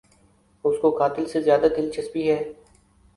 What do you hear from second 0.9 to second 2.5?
قاتل سے زیادہ دلچسپی ہے۔